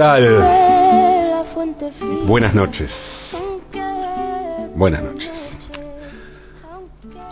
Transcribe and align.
tal? 0.00 0.24
Buenas 2.26 2.54
noches. 2.54 2.90
Buenas 4.74 5.02
noches. 5.02 5.30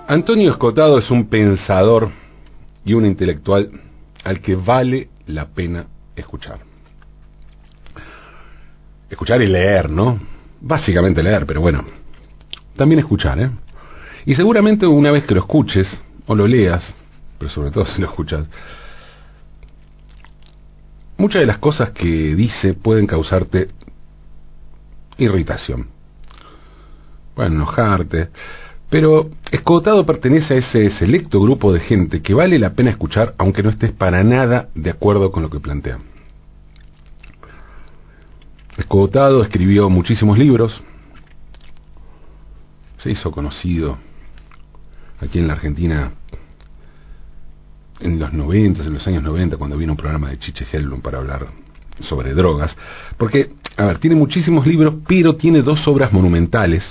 Antonio 0.06 0.50
Escotado 0.50 0.98
es 0.98 1.10
un 1.10 1.30
pensador 1.30 2.10
y 2.84 2.92
un 2.92 3.06
intelectual 3.06 3.70
al 4.22 4.42
que 4.42 4.54
vale 4.54 5.08
la 5.28 5.46
pena 5.46 5.86
escuchar. 6.14 6.58
Escuchar 9.08 9.40
y 9.40 9.46
leer, 9.46 9.88
¿no? 9.88 10.20
Básicamente 10.60 11.22
leer, 11.22 11.46
pero 11.46 11.62
bueno, 11.62 11.86
también 12.76 12.98
escuchar, 12.98 13.40
¿eh? 13.40 13.50
Y 14.26 14.34
seguramente 14.34 14.86
una 14.86 15.10
vez 15.10 15.24
que 15.24 15.34
lo 15.34 15.40
escuches, 15.40 15.88
o 16.26 16.34
lo 16.34 16.46
leas, 16.46 16.84
pero 17.38 17.50
sobre 17.50 17.70
todo 17.70 17.86
si 17.86 18.02
lo 18.02 18.08
escuchas, 18.08 18.46
muchas 21.18 21.40
de 21.40 21.46
las 21.46 21.58
cosas 21.58 21.90
que 21.90 22.34
dice 22.34 22.74
pueden 22.74 23.06
causarte 23.06 23.68
irritación. 25.18 25.88
Pueden 27.34 27.54
enojarte, 27.54 28.28
pero 28.88 29.30
Escotado 29.50 30.06
pertenece 30.06 30.54
a 30.54 30.56
ese 30.58 30.90
selecto 30.90 31.40
grupo 31.40 31.72
de 31.72 31.80
gente 31.80 32.22
que 32.22 32.34
vale 32.34 32.58
la 32.58 32.72
pena 32.72 32.90
escuchar 32.90 33.34
aunque 33.36 33.62
no 33.62 33.70
estés 33.70 33.92
para 33.92 34.24
nada 34.24 34.68
de 34.74 34.90
acuerdo 34.90 35.30
con 35.30 35.42
lo 35.42 35.50
que 35.50 35.60
plantea. 35.60 35.98
Escotado 38.76 39.42
escribió 39.42 39.90
muchísimos 39.90 40.38
libros, 40.38 40.82
se 43.02 43.10
hizo 43.10 43.32
conocido 43.32 43.98
aquí 45.20 45.38
en 45.38 45.48
la 45.48 45.54
Argentina 45.54 46.12
en 48.00 48.18
los 48.18 48.32
90, 48.32 48.84
en 48.84 48.94
los 48.94 49.06
años 49.06 49.22
90, 49.22 49.56
cuando 49.56 49.76
vino 49.76 49.92
un 49.92 49.96
programa 49.96 50.30
de 50.30 50.38
Chiche 50.38 50.66
Hellblum 50.70 51.00
para 51.00 51.18
hablar 51.18 51.48
sobre 52.02 52.32
drogas, 52.34 52.76
porque, 53.16 53.52
a 53.76 53.86
ver, 53.86 53.98
tiene 53.98 54.16
muchísimos 54.16 54.66
libros, 54.66 54.94
pero 55.06 55.36
tiene 55.36 55.62
dos 55.62 55.86
obras 55.88 56.12
monumentales 56.12 56.84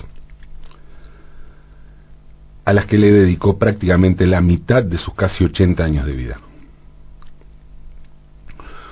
a 2.65 2.73
las 2.73 2.85
que 2.85 2.97
le 2.97 3.11
dedicó 3.11 3.57
prácticamente 3.57 4.27
la 4.27 4.41
mitad 4.41 4.83
de 4.83 4.97
sus 4.97 5.13
casi 5.13 5.45
80 5.45 5.83
años 5.83 6.05
de 6.05 6.11
vida. 6.11 6.37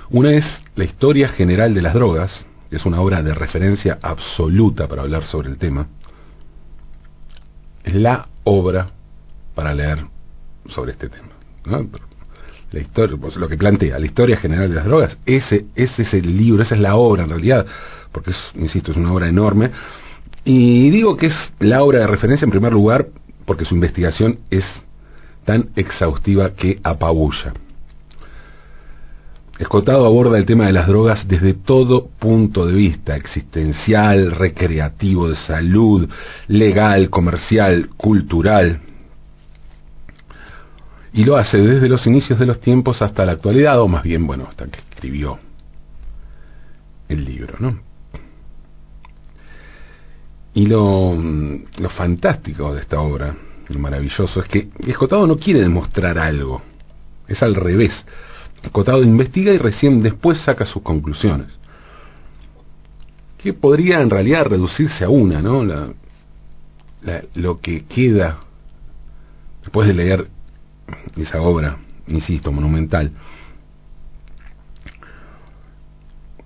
Una 0.08 0.32
es 0.32 0.46
La 0.76 0.84
Historia 0.84 1.28
General 1.28 1.74
de 1.74 1.82
las 1.82 1.92
Drogas, 1.92 2.46
que 2.70 2.76
es 2.76 2.86
una 2.86 3.00
obra 3.00 3.22
de 3.22 3.34
referencia 3.34 3.98
absoluta 4.00 4.88
para 4.88 5.02
hablar 5.02 5.24
sobre 5.24 5.50
el 5.50 5.58
tema. 5.58 5.88
Es 7.84 7.94
la 7.94 8.28
obra 8.44 8.90
para 9.54 9.74
leer 9.74 10.06
sobre 10.68 10.92
este 10.92 11.08
tema. 11.08 11.35
La 12.72 12.80
historia, 12.80 13.16
pues, 13.20 13.36
lo 13.36 13.48
que 13.48 13.56
plantea, 13.56 13.98
la 13.98 14.06
historia 14.06 14.36
general 14.36 14.68
de 14.68 14.74
las 14.74 14.84
drogas, 14.84 15.18
ese, 15.24 15.66
ese 15.74 16.02
es 16.02 16.14
el 16.14 16.36
libro, 16.36 16.62
esa 16.62 16.74
es 16.74 16.80
la 16.80 16.96
obra 16.96 17.24
en 17.24 17.30
realidad, 17.30 17.66
porque 18.12 18.32
es, 18.32 18.36
insisto, 18.54 18.90
es 18.90 18.96
una 18.96 19.12
obra 19.12 19.28
enorme. 19.28 19.70
Y 20.44 20.90
digo 20.90 21.16
que 21.16 21.26
es 21.26 21.34
la 21.60 21.82
obra 21.82 22.00
de 22.00 22.06
referencia 22.06 22.44
en 22.44 22.50
primer 22.50 22.72
lugar 22.72 23.06
porque 23.46 23.64
su 23.64 23.74
investigación 23.74 24.40
es 24.50 24.64
tan 25.44 25.70
exhaustiva 25.76 26.50
que 26.50 26.80
apabulla. 26.82 27.54
Escotado 29.58 30.04
aborda 30.04 30.36
el 30.36 30.44
tema 30.44 30.66
de 30.66 30.72
las 30.72 30.86
drogas 30.86 31.26
desde 31.26 31.54
todo 31.54 32.08
punto 32.18 32.66
de 32.66 32.74
vista, 32.74 33.16
existencial, 33.16 34.32
recreativo, 34.32 35.30
de 35.30 35.36
salud, 35.36 36.10
legal, 36.48 37.08
comercial, 37.08 37.88
cultural. 37.96 38.80
Y 41.16 41.24
lo 41.24 41.38
hace 41.38 41.56
desde 41.56 41.88
los 41.88 42.06
inicios 42.06 42.38
de 42.38 42.44
los 42.44 42.60
tiempos 42.60 43.00
hasta 43.00 43.24
la 43.24 43.32
actualidad, 43.32 43.80
o 43.80 43.88
más 43.88 44.02
bien, 44.02 44.26
bueno, 44.26 44.46
hasta 44.50 44.66
que 44.66 44.80
escribió 44.80 45.38
el 47.08 47.24
libro, 47.24 47.54
¿no? 47.58 47.80
Y 50.52 50.66
lo, 50.66 51.14
lo 51.14 51.88
fantástico 51.88 52.74
de 52.74 52.82
esta 52.82 53.00
obra, 53.00 53.34
lo 53.68 53.78
maravilloso, 53.78 54.40
es 54.40 54.48
que 54.48 54.68
Escotado 54.86 55.26
no 55.26 55.38
quiere 55.38 55.60
demostrar 55.60 56.18
algo, 56.18 56.60
es 57.26 57.42
al 57.42 57.54
revés. 57.54 57.94
Escotado 58.62 59.02
investiga 59.02 59.54
y 59.54 59.58
recién 59.58 60.02
después 60.02 60.38
saca 60.42 60.66
sus 60.66 60.82
conclusiones. 60.82 61.46
Que 63.38 63.54
podría 63.54 64.02
en 64.02 64.10
realidad 64.10 64.44
reducirse 64.44 65.02
a 65.02 65.08
una, 65.08 65.40
¿no? 65.40 65.64
La, 65.64 65.94
lo 67.34 67.58
que 67.58 67.86
queda 67.86 68.40
después 69.62 69.88
de 69.88 69.94
leer 69.94 70.35
esa 71.16 71.40
obra, 71.40 71.78
insisto, 72.06 72.52
monumental, 72.52 73.12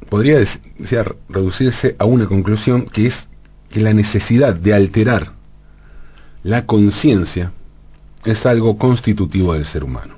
podría 0.09 0.45
reducirse 1.29 1.97
a 1.99 2.05
una 2.05 2.27
conclusión 2.27 2.87
que 2.87 3.07
es 3.07 3.15
que 3.69 3.81
la 3.81 3.95
necesidad 3.95 4.55
de 4.55 4.75
alterar 4.75 5.33
la 6.43 6.67
conciencia 6.67 7.53
es 8.25 8.45
algo 8.45 8.77
constitutivo 8.77 9.55
del 9.55 9.67
ser 9.67 9.85
humano. 9.85 10.15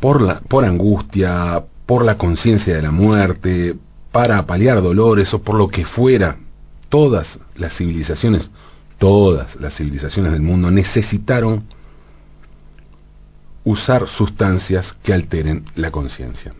Por, 0.00 0.20
la, 0.20 0.40
por 0.40 0.64
angustia, 0.64 1.64
por 1.86 2.04
la 2.04 2.18
conciencia 2.18 2.74
de 2.74 2.82
la 2.82 2.90
muerte, 2.90 3.76
para 4.12 4.44
paliar 4.44 4.82
dolores 4.82 5.32
o 5.32 5.42
por 5.42 5.56
lo 5.56 5.68
que 5.68 5.84
fuera, 5.84 6.36
todas 6.88 7.38
las 7.54 7.76
civilizaciones, 7.76 8.48
todas 8.98 9.56
las 9.56 9.74
civilizaciones 9.76 10.32
del 10.32 10.42
mundo 10.42 10.70
necesitaron 10.70 11.64
usar 13.64 14.08
sustancias 14.08 14.94
que 15.02 15.12
alteren 15.12 15.64
la 15.74 15.90
conciencia. 15.90 16.54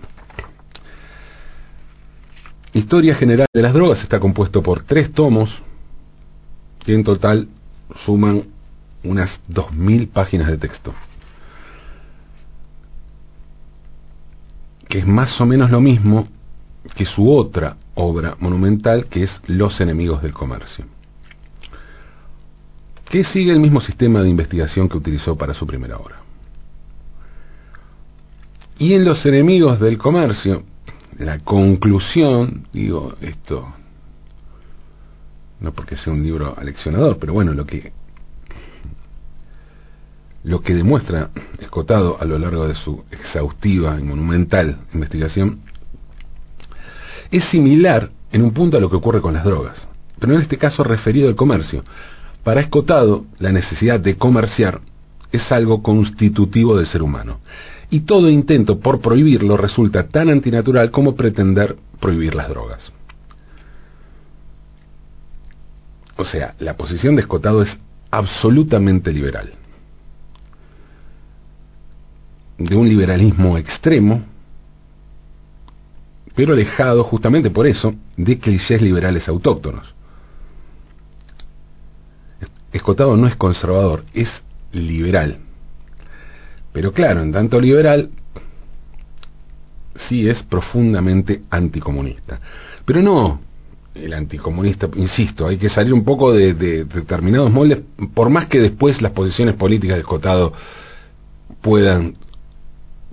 Historia 2.72 3.14
General 3.14 3.46
de 3.52 3.62
las 3.62 3.72
Drogas 3.72 4.02
está 4.02 4.20
compuesto 4.20 4.62
por 4.62 4.82
tres 4.82 5.12
tomos 5.12 5.50
que 6.84 6.94
en 6.94 7.04
total 7.04 7.48
suman 8.04 8.44
unas 9.02 9.30
2.000 9.48 10.08
páginas 10.08 10.48
de 10.48 10.58
texto. 10.58 10.92
Que 14.88 14.98
es 14.98 15.06
más 15.06 15.41
o 15.41 15.46
menos 15.46 15.70
lo 15.70 15.80
mismo 15.80 16.28
que 16.94 17.06
su 17.06 17.30
otra 17.32 17.76
obra 17.94 18.36
monumental, 18.38 19.06
que 19.06 19.25
es 19.25 19.41
Los 19.46 19.80
enemigos 19.80 20.22
del 20.22 20.32
comercio. 20.32 20.84
Que 23.11 23.25
sigue 23.25 23.53
el 23.53 23.61
mismo 23.61 23.81
sistema 23.81 24.22
de 24.22 24.28
investigación 24.28 24.89
que 24.89 24.97
utilizó 24.97 25.37
para 25.37 25.55
su 25.55 25.67
primera 25.67 25.97
obra. 25.97 26.17
Y 28.78 28.93
en 28.93 29.05
Los 29.05 29.25
enemigos 29.25 29.81
del 29.81 29.97
comercio, 29.97 30.65
la 31.19 31.39
conclusión, 31.39 32.67
digo, 32.72 33.14
esto, 33.20 33.73
no 35.61 35.73
porque 35.73 35.97
sea 35.97 36.12
un 36.12 36.23
libro 36.23 36.55
aleccionador, 36.58 37.19
pero 37.19 37.32
bueno, 37.32 37.55
lo 37.55 37.64
que 37.64 37.93
lo 40.44 40.61
que 40.61 40.75
demuestra 40.75 41.31
Escotado 41.59 42.19
a 42.20 42.25
lo 42.25 42.38
largo 42.38 42.69
de 42.69 42.75
su 42.75 43.05
exhaustiva 43.11 43.99
y 43.99 44.05
monumental 44.05 44.79
investigación 44.93 45.61
es 47.31 47.44
similar 47.47 48.11
en 48.31 48.43
un 48.43 48.52
punto 48.52 48.76
a 48.76 48.81
lo 48.81 48.88
que 48.88 48.97
ocurre 48.97 49.20
con 49.20 49.35
las 49.35 49.44
drogas, 49.44 49.88
pero 50.20 50.35
en 50.35 50.43
este 50.43 50.59
caso 50.59 50.85
referido 50.85 51.29
al 51.29 51.35
comercio. 51.35 51.82
Para 52.46 52.60
Escotado, 52.60 53.26
la 53.40 53.50
necesidad 53.50 53.98
de 53.98 54.16
comerciar 54.16 54.81
es 55.32 55.50
algo 55.50 55.82
constitutivo 55.82 56.76
del 56.76 56.87
ser 56.87 57.02
humano 57.02 57.40
y 57.90 58.02
todo 58.02 58.31
intento 58.31 58.78
por 58.78 59.00
prohibirlo 59.00 59.56
resulta 59.56 60.06
tan 60.06 60.31
antinatural 60.31 60.93
como 60.93 61.16
pretender 61.16 61.75
prohibir 61.98 62.37
las 62.37 62.48
drogas. 62.48 62.93
O 66.14 66.25
sea, 66.25 66.54
la 66.60 66.76
posición 66.76 67.16
de 67.16 67.22
Escotado 67.22 67.62
es 67.62 67.76
absolutamente 68.12 69.12
liberal. 69.12 69.52
De 72.58 72.76
un 72.76 72.88
liberalismo 72.88 73.58
extremo, 73.58 74.22
pero 76.37 76.52
alejado 76.52 77.02
justamente 77.02 77.50
por 77.50 77.66
eso 77.66 77.92
de 78.16 78.38
clichés 78.38 78.81
liberales 78.81 79.26
autóctonos. 79.28 79.95
Escotado 82.76 83.17
no 83.17 83.26
es 83.26 83.37
conservador, 83.37 84.05
es 84.14 84.28
liberal. 84.73 85.38
Pero 86.73 86.93
claro, 86.93 87.23
en 87.23 87.32
tanto 87.32 87.61
liberal, 87.61 88.11
sí 90.08 90.28
es 90.28 90.43
profundamente 90.43 91.43
anticomunista. 91.50 92.40
Pero 92.84 93.02
no 93.02 93.40
el 93.94 94.12
anticomunista, 94.12 94.88
insisto, 94.96 95.49
hay 95.49 95.56
que 95.56 95.70
salir 95.70 95.93
un 95.94 96.05
poco 96.05 96.32
de, 96.32 96.55
determinados 96.84 97.50
moldes, 97.50 97.81
por 98.14 98.28
más 98.28 98.46
que 98.46 98.61
después 98.61 99.00
las 99.00 99.12
posiciones 99.12 99.55
políticas 99.55 99.96
de 99.96 100.00
Escotado 100.02 100.52
puedan 101.62 102.17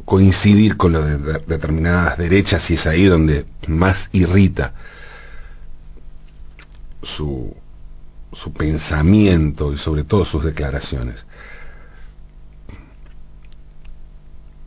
coincidir 0.06 0.75
con 0.75 0.92
lo 0.92 1.04
de, 1.04 1.39
determinadas 1.48 2.18
derechas 2.18 2.69
y 2.69 2.74
es 2.74 2.86
ahí 2.86 3.06
donde 3.06 3.45
más 3.68 4.10
irrita 4.12 4.74
su, 7.01 7.56
su 8.35 8.53
pensamiento 8.53 9.74
y 9.74 9.77
sobre 9.77 10.03
todo 10.03 10.25
sus 10.25 10.44
declaraciones. 10.44 11.24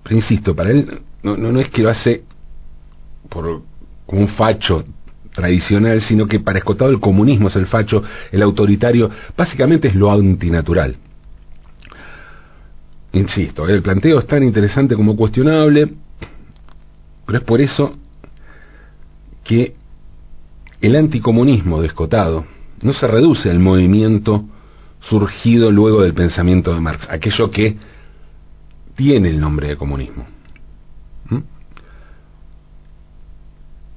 Pero 0.03 0.17
insisto, 0.17 0.55
para 0.55 0.71
él 0.71 1.01
no, 1.23 1.37
no, 1.37 1.53
no 1.53 1.61
es 1.61 1.69
que 1.71 1.83
lo 1.83 1.91
hace 1.91 2.23
por 3.29 3.63
un 4.07 4.29
facho 4.29 4.85
tradicional, 5.35 6.01
sino 6.03 6.27
que 6.27 6.41
para 6.41 6.59
Escotado 6.59 6.91
el 6.91 7.01
comunismo 7.01 7.49
es 7.49 7.57
el 7.57 7.67
facho, 7.67 8.03
el 8.33 8.43
autoritario, 8.43 9.11
básicamente 9.37 9.89
es 9.89 9.95
lo 9.95 10.11
antinatural. 10.11 10.97
Insisto, 13.13 13.69
el 13.69 13.83
planteo 13.83 14.19
es 14.19 14.27
tan 14.27 14.43
interesante 14.43 14.95
como 14.95 15.17
cuestionable, 15.17 15.93
pero 17.25 17.39
es 17.39 17.45
por 17.45 17.61
eso 17.61 17.97
que 19.45 19.75
el 20.81 20.97
anticomunismo 20.97 21.81
de 21.81 21.89
Escotado 21.89 22.45
no 22.83 22.93
se 22.93 23.07
reduce 23.07 23.51
al 23.51 23.59
movimiento 23.59 24.45
surgido 25.01 25.71
luego 25.71 26.03
del 26.03 26.15
pensamiento 26.15 26.75
de 26.75 26.81
Marx, 26.81 27.07
aquello 27.09 27.51
que 27.51 27.77
tiene 28.95 29.29
el 29.29 29.41
nombre 29.41 29.69
de 29.69 29.77
comunismo. 29.77 30.27
¿Mm? 31.29 31.39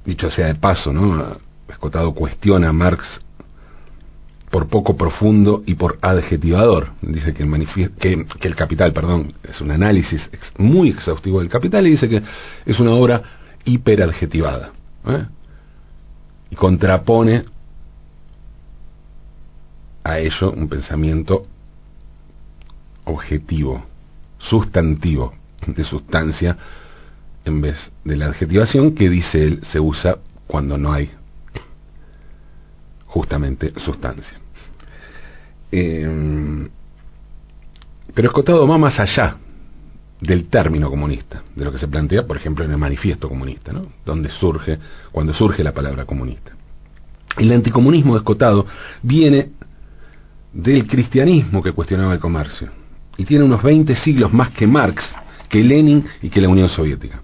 Dicho 0.04 0.30
sea 0.30 0.46
de 0.46 0.54
paso, 0.54 0.92
¿no? 0.92 1.38
Escotado 1.68 2.14
cuestiona 2.14 2.68
a 2.68 2.72
Marx 2.72 3.04
por 4.50 4.66
poco 4.68 4.96
profundo 4.96 5.62
y 5.64 5.74
por 5.74 5.98
adjetivador. 6.02 6.90
Dice 7.02 7.32
que 7.32 7.42
el, 8.40 8.56
Capital, 8.56 8.92
perdón, 8.92 9.32
es 9.48 9.60
un 9.60 9.70
análisis 9.70 10.28
muy 10.58 10.90
exhaustivo 10.90 11.38
del 11.38 11.48
Capital 11.48 11.86
y 11.86 11.92
dice 11.92 12.08
que 12.08 12.22
es 12.66 12.80
una 12.80 12.90
obra 12.90 13.22
hiperadjetivada. 13.64 14.72
¿eh? 15.06 15.24
Y 16.50 16.56
contrapone 16.56 17.44
ello 20.20 20.50
un 20.50 20.68
pensamiento 20.68 21.46
objetivo, 23.04 23.84
sustantivo, 24.38 25.34
de 25.66 25.84
sustancia, 25.84 26.56
en 27.44 27.60
vez 27.60 27.76
de 28.04 28.16
la 28.16 28.26
adjetivación 28.26 28.94
que 28.94 29.08
dice 29.08 29.42
él 29.42 29.60
se 29.72 29.80
usa 29.80 30.18
cuando 30.46 30.76
no 30.76 30.92
hay 30.92 31.10
justamente 33.06 33.72
sustancia. 33.80 34.38
Eh, 35.72 36.68
pero 38.14 38.28
Escotado 38.28 38.66
va 38.66 38.78
más 38.78 38.98
allá 38.98 39.36
del 40.20 40.48
término 40.48 40.90
comunista, 40.90 41.42
de 41.54 41.64
lo 41.64 41.72
que 41.72 41.78
se 41.78 41.88
plantea, 41.88 42.26
por 42.26 42.36
ejemplo, 42.36 42.64
en 42.64 42.72
el 42.72 42.78
manifiesto 42.78 43.28
comunista, 43.28 43.72
donde 44.04 44.28
surge, 44.30 44.78
cuando 45.12 45.32
surge 45.32 45.64
la 45.64 45.72
palabra 45.72 46.04
comunista. 46.04 46.52
El 47.38 47.52
anticomunismo 47.52 48.16
Escotado 48.16 48.66
viene 49.02 49.50
del 50.52 50.86
cristianismo 50.86 51.62
que 51.62 51.72
cuestionaba 51.72 52.12
el 52.12 52.20
comercio 52.20 52.70
y 53.16 53.24
tiene 53.24 53.44
unos 53.44 53.62
20 53.62 53.94
siglos 53.96 54.32
más 54.32 54.50
que 54.50 54.66
Marx, 54.66 55.02
que 55.48 55.62
Lenin 55.62 56.04
y 56.22 56.30
que 56.30 56.40
la 56.40 56.48
Unión 56.48 56.68
Soviética. 56.68 57.22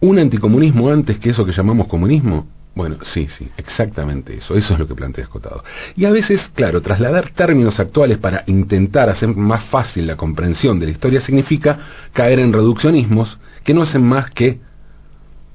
Un 0.00 0.18
anticomunismo 0.18 0.90
antes 0.90 1.18
que 1.18 1.30
eso 1.30 1.44
que 1.44 1.52
llamamos 1.52 1.86
comunismo 1.88 2.46
bueno, 2.76 2.96
sí, 3.14 3.26
sí, 3.38 3.48
exactamente 3.56 4.36
eso. 4.36 4.54
Eso 4.54 4.74
es 4.74 4.78
lo 4.78 4.86
que 4.86 4.94
plantea 4.94 5.24
Escotado. 5.24 5.64
Y 5.96 6.04
a 6.04 6.10
veces, 6.10 6.42
claro, 6.54 6.82
trasladar 6.82 7.30
términos 7.30 7.80
actuales 7.80 8.18
para 8.18 8.44
intentar 8.48 9.08
hacer 9.08 9.34
más 9.34 9.64
fácil 9.70 10.06
la 10.06 10.16
comprensión 10.16 10.78
de 10.78 10.84
la 10.84 10.92
historia 10.92 11.22
significa 11.22 11.78
caer 12.12 12.38
en 12.38 12.52
reduccionismos 12.52 13.38
que 13.64 13.72
no 13.72 13.82
hacen 13.82 14.04
más 14.04 14.30
que 14.30 14.60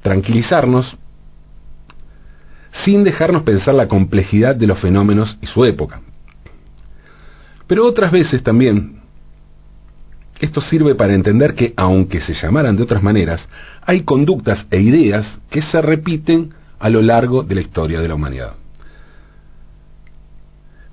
tranquilizarnos 0.02 0.98
sin 2.84 3.04
dejarnos 3.04 3.44
pensar 3.44 3.76
la 3.76 3.88
complejidad 3.88 4.56
de 4.56 4.68
los 4.68 4.80
fenómenos 4.80 5.38
y 5.42 5.48
su 5.48 5.66
época. 5.66 6.02
Pero 7.68 7.86
otras 7.86 8.12
veces 8.12 8.44
también 8.44 9.02
esto 10.42 10.60
sirve 10.60 10.96
para 10.96 11.14
entender 11.14 11.54
que, 11.54 11.74
aunque 11.78 12.20
se 12.20 12.34
llamaran 12.34 12.76
de 12.76 12.84
otras 12.84 13.04
maneras, 13.04 13.48
hay 13.84 14.02
conductas 14.02 14.66
e 14.72 14.82
ideas 14.82 15.40
que 15.52 15.62
se 15.62 15.82
repiten 15.82 16.50
a 16.80 16.90
lo 16.90 17.02
largo 17.02 17.44
de 17.44 17.56
la 17.56 17.62
historia 17.62 18.02
de 18.02 18.08
la 18.08 18.16
humanidad. 18.16 18.54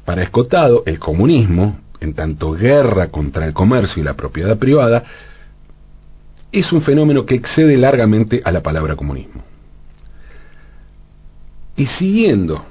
Para 0.05 0.23
Escotado, 0.23 0.83
el 0.85 0.99
comunismo, 0.99 1.79
en 2.01 2.13
tanto 2.13 2.53
guerra 2.53 3.09
contra 3.09 3.47
el 3.47 3.55
comercio 3.55 4.03
y 4.03 4.05
la 4.05 4.15
propiedad 4.15 4.59
privada, 4.59 5.03
es 6.53 6.71
un 6.71 6.83
fenómeno 6.83 7.25
que 7.25 7.35
excede 7.35 7.77
largamente 7.79 8.43
a 8.45 8.53
la 8.53 8.63
palabra 8.63 8.97
comunismo. 8.97 9.48
Y 11.79 11.87
siguiendo 11.87 12.65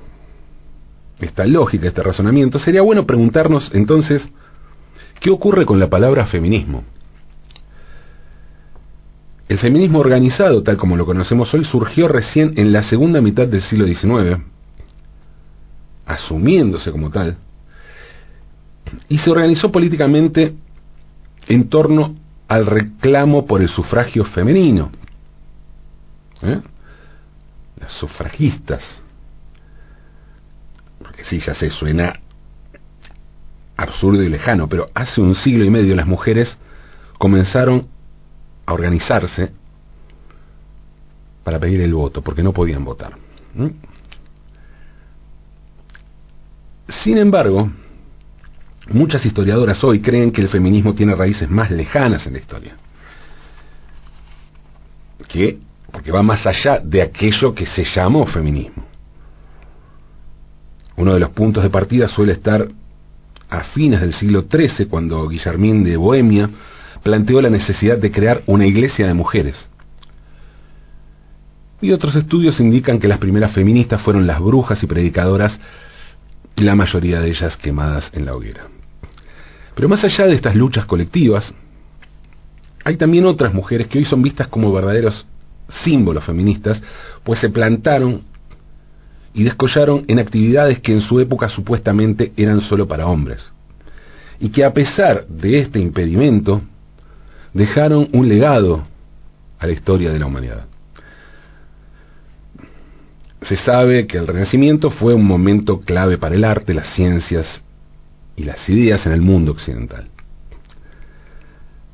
esta 1.17 1.45
lógica, 1.45 1.87
este 1.87 2.03
razonamiento, 2.03 2.59
sería 2.59 2.81
bueno 2.81 3.05
preguntarnos 3.05 3.71
entonces, 3.73 4.21
¿qué 5.21 5.31
ocurre 5.31 5.65
con 5.65 5.79
la 5.79 5.89
palabra 5.89 6.27
feminismo? 6.27 6.83
El 9.47 9.59
feminismo 9.59 9.99
organizado, 9.99 10.61
tal 10.61 10.75
como 10.75 10.97
lo 10.97 11.05
conocemos 11.05 11.53
hoy, 11.53 11.63
surgió 11.63 12.09
recién 12.09 12.51
en 12.57 12.73
la 12.73 12.83
segunda 12.83 13.21
mitad 13.21 13.47
del 13.47 13.61
siglo 13.61 13.85
XIX, 13.85 14.43
asumiéndose 16.05 16.91
como 16.91 17.09
tal, 17.09 17.37
y 19.07 19.17
se 19.19 19.31
organizó 19.31 19.71
políticamente 19.71 20.53
en 21.47 21.69
torno 21.69 22.13
al 22.49 22.65
reclamo 22.65 23.45
por 23.45 23.61
el 23.61 23.69
sufragio 23.69 24.25
femenino. 24.25 24.91
¿Eh? 26.41 26.59
Las 27.79 27.91
sufragistas. 27.93 28.83
Porque 30.99 31.23
sí, 31.25 31.39
ya 31.39 31.55
se 31.55 31.69
suena 31.69 32.19
absurdo 33.75 34.23
y 34.23 34.29
lejano, 34.29 34.67
pero 34.67 34.89
hace 34.93 35.21
un 35.21 35.35
siglo 35.35 35.63
y 35.63 35.69
medio 35.69 35.95
las 35.95 36.07
mujeres 36.07 36.57
comenzaron 37.19 37.87
a 38.65 38.73
organizarse 38.73 39.51
para 41.43 41.59
pedir 41.59 41.81
el 41.81 41.93
voto, 41.93 42.21
porque 42.21 42.43
no 42.43 42.51
podían 42.51 42.83
votar. 42.83 43.15
Sin 47.03 47.17
embargo, 47.17 47.69
muchas 48.89 49.25
historiadoras 49.25 49.81
hoy 49.83 50.01
creen 50.01 50.31
que 50.31 50.41
el 50.41 50.49
feminismo 50.49 50.93
tiene 50.93 51.15
raíces 51.15 51.49
más 51.49 51.71
lejanas 51.71 52.25
en 52.27 52.33
la 52.33 52.39
historia. 52.39 52.75
Que, 55.27 55.59
porque 55.97 56.11
va 56.11 56.21
más 56.21 56.45
allá 56.45 56.77
de 56.77 57.01
aquello 57.01 57.55
que 57.55 57.65
se 57.65 57.83
llamó 57.83 58.27
feminismo. 58.27 58.85
Uno 60.95 61.15
de 61.15 61.19
los 61.19 61.31
puntos 61.31 61.63
de 61.63 61.71
partida 61.71 62.07
suele 62.07 62.33
estar 62.33 62.67
a 63.49 63.63
fines 63.73 64.01
del 64.01 64.13
siglo 64.13 64.45
XIII, 64.47 64.85
cuando 64.85 65.27
Guillermín 65.27 65.83
de 65.83 65.97
Bohemia 65.97 66.51
planteó 67.01 67.41
la 67.41 67.49
necesidad 67.49 67.97
de 67.97 68.11
crear 68.11 68.43
una 68.45 68.67
iglesia 68.67 69.07
de 69.07 69.15
mujeres. 69.15 69.55
Y 71.81 71.91
otros 71.91 72.15
estudios 72.15 72.59
indican 72.59 72.99
que 72.99 73.07
las 73.07 73.17
primeras 73.17 73.53
feministas 73.53 73.99
fueron 74.03 74.27
las 74.27 74.39
brujas 74.39 74.83
y 74.83 74.85
predicadoras, 74.85 75.59
la 76.57 76.75
mayoría 76.75 77.21
de 77.21 77.29
ellas 77.29 77.57
quemadas 77.57 78.11
en 78.13 78.23
la 78.23 78.35
hoguera. 78.35 78.67
Pero 79.73 79.89
más 79.89 80.03
allá 80.03 80.27
de 80.27 80.35
estas 80.35 80.55
luchas 80.55 80.85
colectivas, 80.85 81.51
hay 82.85 82.97
también 82.97 83.25
otras 83.25 83.51
mujeres 83.51 83.87
que 83.87 83.97
hoy 83.97 84.05
son 84.05 84.21
vistas 84.21 84.47
como 84.47 84.71
verdaderos 84.71 85.25
símbolos 85.83 86.25
feministas, 86.25 86.81
pues 87.23 87.39
se 87.39 87.49
plantaron 87.49 88.21
y 89.33 89.43
descollaron 89.43 90.03
en 90.07 90.19
actividades 90.19 90.79
que 90.79 90.93
en 90.93 91.01
su 91.01 91.19
época 91.19 91.49
supuestamente 91.49 92.33
eran 92.35 92.61
solo 92.61 92.87
para 92.87 93.07
hombres. 93.07 93.41
Y 94.39 94.49
que 94.49 94.63
a 94.63 94.73
pesar 94.73 95.27
de 95.27 95.59
este 95.59 95.79
impedimento, 95.79 96.61
dejaron 97.53 98.09
un 98.13 98.27
legado 98.27 98.83
a 99.59 99.65
la 99.65 99.73
historia 99.73 100.11
de 100.11 100.19
la 100.19 100.25
humanidad. 100.25 100.65
Se 103.43 103.55
sabe 103.57 104.07
que 104.07 104.17
el 104.17 104.27
Renacimiento 104.27 104.89
fue 104.91 105.13
un 105.13 105.25
momento 105.25 105.79
clave 105.79 106.17
para 106.17 106.35
el 106.35 106.43
arte, 106.43 106.73
las 106.73 106.93
ciencias 106.95 107.45
y 108.35 108.43
las 108.43 108.67
ideas 108.69 109.05
en 109.05 109.11
el 109.11 109.21
mundo 109.21 109.51
occidental. 109.51 110.07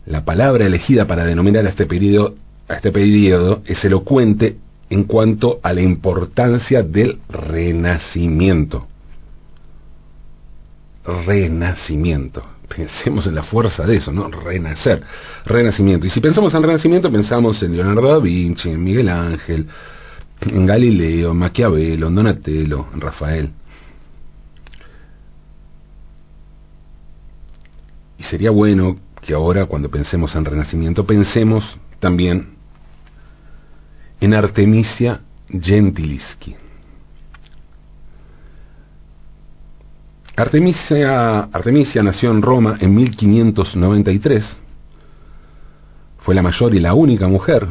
La 0.06 0.26
palabra 0.26 0.66
elegida 0.66 1.08
para 1.08 1.26
denominar 1.26 1.66
a 1.66 1.70
este 1.70 1.86
periodo, 1.86 2.36
a 2.68 2.76
este 2.76 2.92
periodo 2.92 3.62
es 3.66 3.84
elocuente 3.84 4.58
en 4.90 5.04
cuanto 5.04 5.60
a 5.64 5.74
la 5.74 5.82
importancia 5.82 6.84
del 6.84 7.20
renacimiento. 7.30 8.88
Renacimiento 11.26 12.54
pensemos 12.76 13.28
en 13.28 13.36
la 13.36 13.44
fuerza 13.44 13.86
de 13.86 13.98
eso, 13.98 14.12
¿no? 14.12 14.30
Renacer, 14.30 15.04
renacimiento. 15.46 16.08
Y 16.08 16.10
si 16.10 16.20
pensamos 16.20 16.54
en 16.54 16.64
renacimiento, 16.64 17.12
pensamos 17.12 17.62
en 17.62 17.76
Leonardo 17.76 18.14
da 18.14 18.20
Vinci, 18.20 18.70
en 18.70 18.84
Miguel 18.84 19.10
Ángel, 19.10 19.68
en 20.42 20.66
Galileo, 20.66 21.32
en 21.32 21.38
Maquiavelo, 21.38 22.08
en 22.08 22.16
Donatello, 22.16 22.88
en 22.94 23.02
Rafael. 23.02 23.50
Y 28.18 28.24
sería 28.24 28.52
bueno 28.52 28.98
que 29.22 29.34
ahora, 29.34 29.66
cuando 29.66 29.90
pensemos 29.90 30.36
en 30.36 30.46
renacimiento, 30.46 31.06
pensemos 31.06 31.64
también 32.00 32.53
en 34.24 34.34
Artemisia 34.34 35.20
Gentileschi. 35.50 36.56
Artemisia, 40.38 41.40
Artemisia 41.52 42.02
nació 42.02 42.32
en 42.32 42.42
Roma 42.42 42.78
en 42.80 42.96
1593. 42.96 44.46
Fue 46.20 46.34
la 46.34 46.42
mayor 46.42 46.74
y 46.74 46.80
la 46.80 46.94
única 46.94 47.28
mujer, 47.28 47.68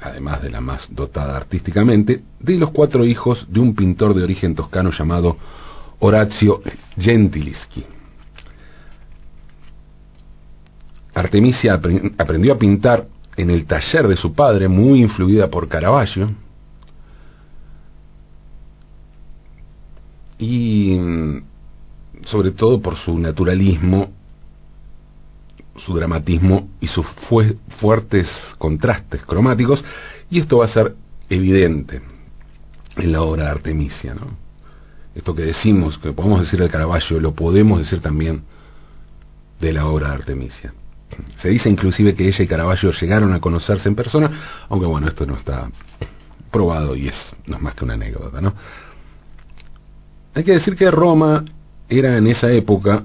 además 0.00 0.42
de 0.42 0.50
la 0.50 0.60
más 0.60 0.88
dotada 0.90 1.36
artísticamente, 1.36 2.20
de 2.40 2.54
los 2.56 2.72
cuatro 2.72 3.04
hijos 3.04 3.46
de 3.48 3.60
un 3.60 3.76
pintor 3.76 4.14
de 4.14 4.24
origen 4.24 4.56
toscano 4.56 4.90
llamado 4.90 5.36
Horacio 6.00 6.62
Gentileschi. 6.98 7.86
Artemisia 11.14 11.80
aprendió 12.18 12.54
a 12.54 12.58
pintar 12.58 13.06
en 13.38 13.50
el 13.50 13.66
taller 13.66 14.08
de 14.08 14.16
su 14.16 14.34
padre, 14.34 14.66
muy 14.66 15.00
influida 15.00 15.48
por 15.48 15.68
Caravaggio, 15.68 16.28
y 20.38 20.98
mm, 20.98 21.42
sobre 22.26 22.50
todo 22.50 22.82
por 22.82 22.96
su 22.96 23.16
naturalismo, 23.16 24.10
su 25.76 25.94
dramatismo 25.94 26.68
y 26.80 26.88
sus 26.88 27.06
fuertes 27.78 28.28
contrastes 28.58 29.24
cromáticos, 29.24 29.84
y 30.28 30.40
esto 30.40 30.58
va 30.58 30.64
a 30.64 30.72
ser 30.72 30.96
evidente 31.30 32.02
en 32.96 33.12
la 33.12 33.22
obra 33.22 33.44
de 33.44 33.50
Artemisia. 33.50 34.14
¿no? 34.14 34.36
Esto 35.14 35.32
que 35.32 35.42
decimos, 35.42 35.96
que 35.98 36.12
podemos 36.12 36.40
decir 36.40 36.58
del 36.58 36.70
Caravaggio, 36.70 37.20
lo 37.20 37.34
podemos 37.36 37.78
decir 37.78 38.00
también 38.00 38.42
de 39.60 39.72
la 39.72 39.86
obra 39.86 40.08
de 40.08 40.14
Artemisia. 40.14 40.74
Se 41.40 41.48
dice 41.48 41.68
inclusive 41.68 42.14
que 42.14 42.26
ella 42.26 42.42
y 42.42 42.46
Caravaggio 42.46 42.92
llegaron 42.92 43.32
a 43.32 43.40
conocerse 43.40 43.88
en 43.88 43.94
persona, 43.94 44.66
aunque 44.68 44.86
bueno, 44.86 45.08
esto 45.08 45.24
no 45.26 45.36
está 45.36 45.70
probado 46.50 46.96
y 46.96 47.08
es, 47.08 47.14
no 47.46 47.56
es 47.56 47.62
más 47.62 47.74
que 47.74 47.84
una 47.84 47.94
anécdota, 47.94 48.40
¿no? 48.40 48.54
Hay 50.34 50.44
que 50.44 50.52
decir 50.52 50.76
que 50.76 50.90
Roma 50.90 51.44
era 51.88 52.16
en 52.16 52.26
esa 52.26 52.50
época, 52.50 53.02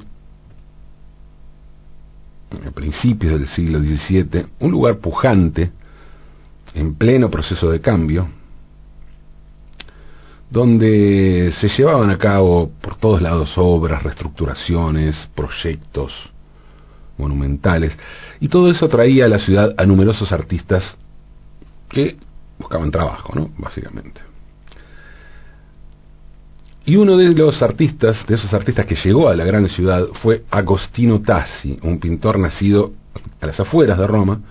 a 2.67 2.71
principios 2.71 3.39
del 3.39 3.47
siglo 3.49 3.79
XVII, 3.79 4.45
un 4.59 4.71
lugar 4.71 4.97
pujante, 4.97 5.71
en 6.75 6.95
pleno 6.95 7.29
proceso 7.29 7.69
de 7.69 7.81
cambio, 7.81 8.27
donde 10.49 11.53
se 11.59 11.67
llevaban 11.69 12.09
a 12.09 12.17
cabo 12.17 12.71
por 12.81 12.95
todos 12.97 13.21
lados 13.21 13.53
obras, 13.57 14.03
reestructuraciones, 14.03 15.15
proyectos 15.35 16.32
monumentales, 17.17 17.97
y 18.39 18.47
todo 18.47 18.69
eso 18.69 18.87
traía 18.87 19.25
a 19.25 19.29
la 19.29 19.39
ciudad 19.39 19.73
a 19.77 19.85
numerosos 19.85 20.31
artistas 20.31 20.83
que 21.89 22.17
buscaban 22.57 22.91
trabajo, 22.91 23.33
¿no? 23.35 23.49
Básicamente. 23.57 24.21
Y 26.85 26.97
uno 26.97 27.15
de 27.15 27.29
los 27.29 27.61
artistas, 27.61 28.25
de 28.27 28.35
esos 28.35 28.53
artistas 28.53 28.85
que 28.85 28.95
llegó 28.95 29.29
a 29.29 29.35
la 29.35 29.45
gran 29.45 29.67
ciudad, 29.69 30.05
fue 30.21 30.43
Agostino 30.51 31.21
Tassi, 31.21 31.79
un 31.81 31.99
pintor 31.99 32.37
nacido 32.37 32.91
a 33.39 33.45
las 33.45 33.59
afueras 33.59 33.97
de 33.97 34.07
Roma, 34.07 34.41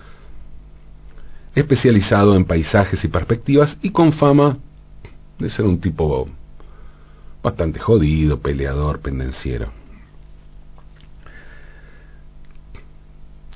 especializado 1.53 2.35
en 2.35 2.45
paisajes 2.45 3.03
y 3.03 3.07
perspectivas 3.07 3.77
y 3.83 3.91
con 3.91 4.13
fama 4.13 4.57
de 5.37 5.49
ser 5.49 5.65
un 5.65 5.79
tipo 5.79 6.27
bastante 7.43 7.79
jodido, 7.79 8.39
peleador, 8.39 8.99
pendenciero. 8.99 9.82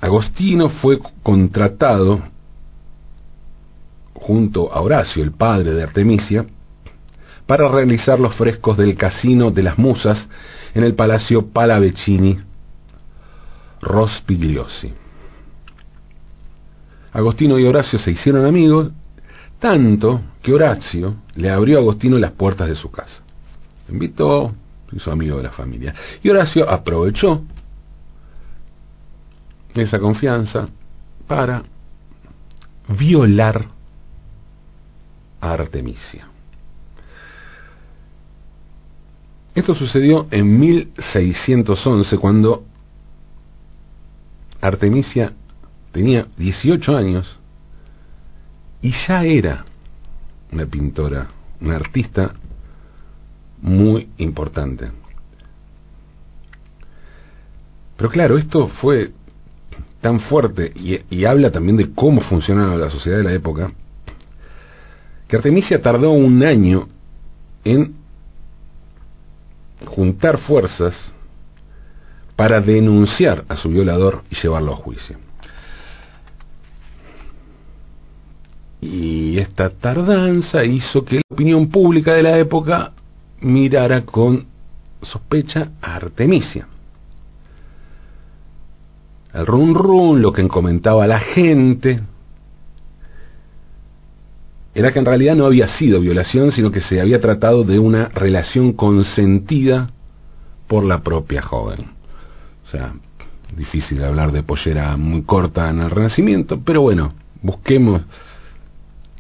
Agostino 0.01 0.70
fue 0.70 1.00
contratado 1.24 2.22
junto 4.13 4.72
a 4.74 4.82
Horacio, 4.82 5.24
el 5.24 5.32
padre 5.32 5.74
de 5.74 5.84
Artemisia, 5.84 6.46
para 7.46 7.70
realizar 7.70 8.20
los 8.20 8.36
frescos 8.36 8.77
del 8.77 8.96
Casino 8.96 9.51
de 9.51 9.63
las 9.63 9.77
Musas 9.77 10.27
en 10.74 10.84
el 10.84 10.94
Palacio 10.96 11.48
Palavecini 11.48 12.38
Rospigliosi. 13.82 14.94
Agostino 17.13 17.58
y 17.58 17.66
Horacio 17.66 17.98
se 17.98 18.12
hicieron 18.12 18.46
amigos, 18.46 18.92
tanto 19.60 20.22
que 20.42 20.54
Horacio 20.54 21.16
le 21.36 21.50
abrió 21.50 21.77
a 21.77 21.82
Agostino 21.82 22.18
las 22.18 22.32
puertas 22.32 22.70
de 22.70 22.75
su 22.75 22.92
casa. 22.92 23.24
invitó, 23.89 24.54
hizo 24.92 25.12
amigo 25.12 25.38
de 25.38 25.44
la 25.44 25.51
familia. 25.51 25.96
Y 26.22 26.30
Horacio 26.30 26.70
aprovechó 26.70 27.44
esa 29.79 30.00
confianza 30.00 30.69
para 31.27 31.63
violar 32.88 33.67
a 35.41 35.51
Artemisia. 35.51 36.27
Esto 39.53 39.74
sucedió 39.74 40.27
en 40.31 40.60
1611 40.60 42.17
cuando 42.17 42.63
Artemisia 44.62 45.34
tenía 45.91 46.27
18 46.38 46.96
años 46.96 47.38
y 48.81 48.93
ya 49.07 49.24
era 49.24 49.65
una 50.51 50.65
pintora, 50.65 51.27
una 51.60 51.75
artista 51.75 52.34
muy 53.62 54.10
importante. 54.17 54.91
Pero 57.98 58.10
claro, 58.10 58.38
esto 58.38 58.67
fue 58.67 59.12
tan 60.01 60.20
fuerte 60.22 60.72
y, 60.75 61.25
habla 61.25 61.51
también 61.51 61.77
de 61.77 61.94
cómo 61.94 62.22
funcionaba 62.22 62.75
la 62.75 62.89
sociedad 62.89 63.18
de 63.18 63.24
la 63.24 63.34
época, 63.34 63.72
que 65.27 65.36
Artemisia 65.36 65.82
tardó 65.82 66.12
un 66.12 66.44
año 66.44 66.88
en 67.63 67.96
juntar 69.86 70.39
fuerzas 70.39 70.96
para 72.36 72.62
denunciar 72.62 73.46
a 73.50 73.56
su 73.56 73.70
violador 73.70 74.24
y 74.30 74.36
llevarlo 74.36 74.74
a 74.74 74.77
juicio. 74.77 75.18
Y 78.80 79.39
esta 79.39 79.72
tardanza 79.72 80.63
hizo 80.63 81.04
que 81.04 81.16
la 81.16 81.22
opinión 81.30 81.70
pública 81.70 82.13
de 82.13 82.24
la 82.24 82.38
época 82.38 82.94
mirara 83.42 84.06
con 84.06 84.46
sospecha 85.01 85.72
a 85.82 85.96
Artemisia. 85.96 86.68
El 89.38 89.46
run 89.46 89.75
run, 89.75 90.22
lo 90.24 90.34
que 90.34 90.48
comentaba 90.48 91.06
la 91.06 91.20
gente, 91.20 92.00
era 94.74 94.91
que 94.91 94.98
en 94.98 95.06
realidad 95.06 95.36
no 95.36 95.46
había 95.46 95.67
sido 95.67 96.00
violación, 96.00 96.51
sino 96.51 96.72
que 96.72 96.82
se 96.82 97.00
había 97.00 97.22
tratado 97.22 97.63
de 97.63 97.77
una 97.77 98.08
relación 98.10 98.74
consentida 98.74 99.91
por 100.65 100.84
la 100.84 101.03
propia 101.03 101.44
joven. 101.44 101.91
O 102.65 102.72
sea, 102.72 102.96
difícil 103.56 104.03
hablar 104.03 104.32
de 104.32 104.41
pollera 104.41 104.98
muy 104.98 105.22
corta 105.22 105.70
en 105.70 105.82
el 105.82 105.91
Renacimiento, 105.91 106.60
pero 106.65 106.82
bueno, 106.82 107.13
busquemos 107.44 108.01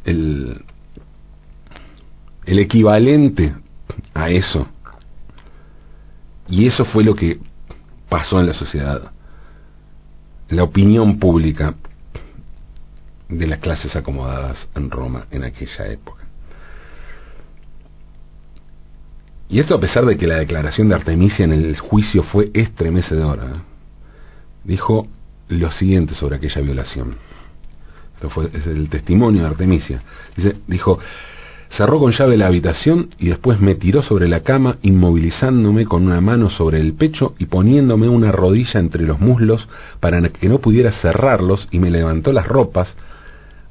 el, 0.03 0.63
el 2.43 2.57
equivalente 2.57 3.53
a 4.15 4.31
eso. 4.31 4.67
Y 6.49 6.65
eso 6.65 6.85
fue 6.85 7.03
lo 7.03 7.13
que 7.13 7.39
pasó 8.09 8.39
en 8.39 8.47
la 8.47 8.53
sociedad. 8.55 9.11
La 10.49 10.63
opinión 10.63 11.19
pública 11.19 11.75
de 13.29 13.47
las 13.47 13.59
clases 13.59 13.95
acomodadas 13.95 14.67
en 14.75 14.89
Roma 14.89 15.25
en 15.31 15.43
aquella 15.43 15.87
época. 15.87 16.23
Y 19.49 19.59
esto 19.59 19.75
a 19.75 19.79
pesar 19.79 20.05
de 20.05 20.17
que 20.17 20.27
la 20.27 20.37
declaración 20.37 20.89
de 20.89 20.95
Artemisia 20.95 21.45
en 21.45 21.53
el 21.53 21.77
juicio 21.79 22.23
fue 22.23 22.51
estremecedora. 22.53 23.45
¿eh? 23.45 23.61
Dijo 24.63 25.07
lo 25.47 25.71
siguiente 25.71 26.15
sobre 26.15 26.35
aquella 26.35 26.61
violación. 26.61 27.15
Esto 28.15 28.29
fue, 28.29 28.49
es 28.53 28.67
el 28.67 28.89
testimonio 28.89 29.43
de 29.43 29.47
Artemisia. 29.47 30.01
Dice, 30.35 30.57
dijo, 30.67 30.99
cerró 31.69 31.99
con 31.99 32.11
llave 32.11 32.37
la 32.37 32.47
habitación 32.47 33.09
y 33.19 33.27
después 33.27 33.59
me 33.59 33.75
tiró 33.75 34.01
sobre 34.03 34.27
la 34.27 34.41
cama, 34.41 34.77
inmovilizándome 34.81 35.85
con 35.85 36.05
una 36.05 36.21
mano 36.21 36.49
sobre 36.49 36.79
el 36.79 36.93
pecho 36.93 37.35
y 37.39 37.45
poniéndome 37.45 38.07
una 38.09 38.31
rodilla 38.31 38.79
entre 38.79 39.03
los 39.03 39.19
muslos 39.19 39.67
para 39.99 40.21
que 40.29 40.49
no 40.49 40.59
pudiera 40.59 40.91
cerrarlos 40.91 41.67
y 41.71 41.79
me 41.79 41.91
levantó 41.91 42.31
las 42.31 42.47
ropas 42.47 42.95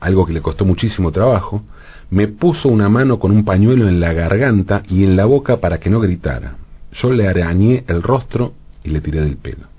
algo 0.00 0.26
que 0.26 0.32
le 0.32 0.42
costó 0.42 0.64
muchísimo 0.64 1.10
trabajo, 1.10 1.62
me 2.10 2.28
puso 2.28 2.68
una 2.68 2.88
mano 2.88 3.18
con 3.18 3.32
un 3.32 3.44
pañuelo 3.44 3.88
en 3.88 4.00
la 4.00 4.12
garganta 4.12 4.82
y 4.88 5.04
en 5.04 5.16
la 5.16 5.24
boca 5.24 5.58
para 5.58 5.78
que 5.78 5.90
no 5.90 6.00
gritara. 6.00 6.56
Yo 6.92 7.12
le 7.12 7.26
arañé 7.26 7.84
el 7.88 8.02
rostro 8.02 8.52
y 8.84 8.90
le 8.90 9.00
tiré 9.00 9.22
del 9.22 9.36
pelo. 9.36 9.75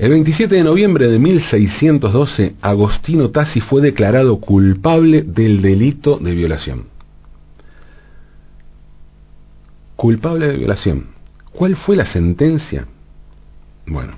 El 0.00 0.12
27 0.12 0.54
de 0.54 0.64
noviembre 0.64 1.08
de 1.08 1.18
1612, 1.18 2.54
Agostino 2.62 3.28
Tassi 3.28 3.60
fue 3.60 3.82
declarado 3.82 4.40
culpable 4.40 5.20
del 5.20 5.60
delito 5.60 6.16
de 6.16 6.34
violación. 6.34 6.86
Culpable 9.96 10.46
de 10.46 10.56
violación. 10.56 11.08
¿Cuál 11.52 11.76
fue 11.76 11.96
la 11.96 12.06
sentencia? 12.06 12.86
Bueno, 13.86 14.14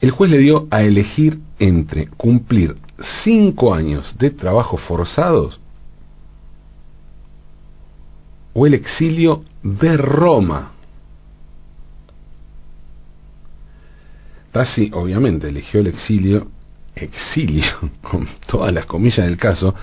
el 0.00 0.10
juez 0.10 0.32
le 0.32 0.38
dio 0.38 0.66
a 0.72 0.82
elegir 0.82 1.38
entre 1.60 2.08
cumplir 2.08 2.74
cinco 3.22 3.72
años 3.72 4.12
de 4.18 4.30
trabajo 4.30 4.78
forzados 4.78 5.60
o 8.52 8.66
el 8.66 8.74
exilio 8.74 9.44
de 9.62 9.96
Roma. 9.96 10.72
Tassi 14.52 14.90
obviamente 14.92 15.48
eligió 15.48 15.80
el 15.80 15.88
exilio, 15.88 16.48
exilio, 16.94 17.72
con 18.02 18.28
todas 18.46 18.72
las 18.72 18.86
comillas 18.86 19.26
del 19.26 19.36
caso, 19.36 19.74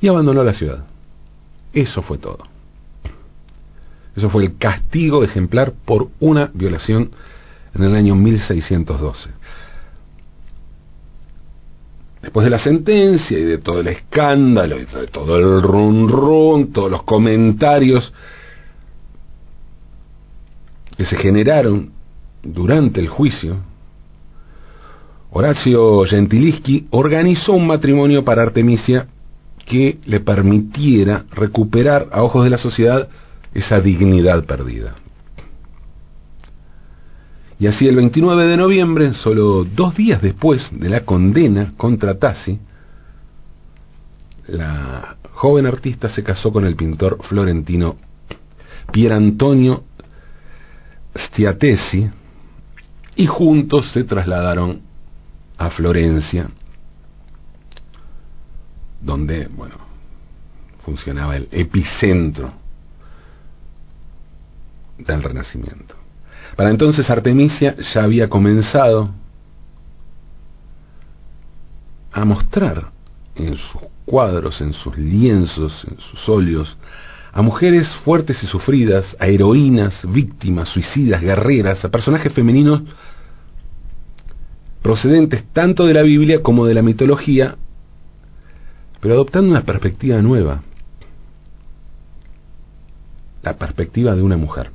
y 0.00 0.08
abandonó 0.08 0.44
la 0.44 0.52
ciudad. 0.52 0.84
Eso 1.72 2.02
fue 2.02 2.18
todo. 2.18 2.44
Eso 4.14 4.30
fue 4.30 4.44
el 4.44 4.58
castigo 4.58 5.24
ejemplar 5.24 5.72
por 5.84 6.08
una 6.20 6.50
violación 6.54 7.10
en 7.74 7.82
el 7.82 7.94
año 7.96 8.14
1612. 8.14 9.30
Después 12.22 12.44
de 12.44 12.50
la 12.50 12.58
sentencia 12.58 13.38
y 13.38 13.42
de 13.42 13.58
todo 13.58 13.80
el 13.80 13.88
escándalo 13.88 14.78
y 14.78 14.84
de 14.84 15.08
todo 15.08 15.36
el 15.36 15.62
run 15.62 16.08
run, 16.08 16.72
todos 16.72 16.90
los 16.90 17.02
comentarios 17.02 18.12
que 20.96 21.04
se 21.04 21.16
generaron 21.16 21.93
durante 22.44 23.00
el 23.00 23.08
juicio, 23.08 23.56
Horacio 25.30 26.04
Gentileschi 26.04 26.86
organizó 26.90 27.52
un 27.52 27.66
matrimonio 27.66 28.24
para 28.24 28.42
Artemisia 28.42 29.08
que 29.66 29.98
le 30.04 30.20
permitiera 30.20 31.24
recuperar 31.32 32.08
a 32.12 32.22
ojos 32.22 32.44
de 32.44 32.50
la 32.50 32.58
sociedad 32.58 33.08
esa 33.52 33.80
dignidad 33.80 34.44
perdida. 34.44 34.94
Y 37.58 37.66
así 37.66 37.86
el 37.86 37.96
29 37.96 38.46
de 38.46 38.56
noviembre, 38.56 39.14
solo 39.14 39.64
dos 39.64 39.96
días 39.96 40.20
después 40.20 40.62
de 40.72 40.88
la 40.88 41.00
condena 41.00 41.72
contra 41.76 42.18
Tassi, 42.18 42.58
la 44.48 45.16
joven 45.32 45.66
artista 45.66 46.08
se 46.08 46.22
casó 46.22 46.52
con 46.52 46.64
el 46.64 46.76
pintor 46.76 47.18
florentino 47.22 47.96
Pier 48.92 49.12
Antonio 49.12 49.84
Stiatesi 51.16 52.08
y 53.16 53.26
juntos 53.26 53.90
se 53.92 54.04
trasladaron 54.04 54.82
a 55.56 55.70
Florencia, 55.70 56.48
donde, 59.00 59.46
bueno, 59.48 59.76
funcionaba 60.84 61.36
el 61.36 61.48
epicentro 61.50 62.52
del 64.98 65.22
Renacimiento. 65.22 65.94
Para 66.56 66.70
entonces 66.70 67.08
Artemisia 67.10 67.74
ya 67.94 68.04
había 68.04 68.28
comenzado 68.28 69.10
a 72.12 72.24
mostrar 72.24 72.90
en 73.34 73.56
sus 73.56 73.80
cuadros, 74.04 74.60
en 74.60 74.72
sus 74.72 74.96
lienzos, 74.96 75.84
en 75.90 75.98
sus 75.98 76.28
óleos, 76.28 76.76
a 77.34 77.42
mujeres 77.42 77.88
fuertes 78.04 78.40
y 78.44 78.46
sufridas, 78.46 79.16
a 79.18 79.26
heroínas, 79.26 79.92
víctimas, 80.08 80.68
suicidas, 80.68 81.20
guerreras, 81.20 81.84
a 81.84 81.88
personajes 81.88 82.32
femeninos 82.32 82.82
procedentes 84.82 85.42
tanto 85.52 85.84
de 85.84 85.94
la 85.94 86.02
Biblia 86.02 86.42
como 86.42 86.64
de 86.64 86.74
la 86.74 86.82
mitología, 86.82 87.56
pero 89.00 89.14
adoptando 89.14 89.50
una 89.50 89.62
perspectiva 89.62 90.22
nueva, 90.22 90.62
la 93.42 93.56
perspectiva 93.56 94.14
de 94.14 94.22
una 94.22 94.36
mujer. 94.36 94.70